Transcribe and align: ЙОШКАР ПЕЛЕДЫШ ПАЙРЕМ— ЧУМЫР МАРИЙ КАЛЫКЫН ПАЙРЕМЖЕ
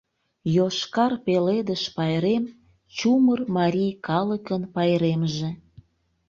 ЙОШКАР 0.57 1.13
ПЕЛЕДЫШ 1.25 1.83
ПАЙРЕМ— 1.95 2.43
ЧУМЫР 2.97 3.39
МАРИЙ 3.55 3.91
КАЛЫКЫН 4.07 4.61
ПАЙРЕМЖЕ 4.75 5.49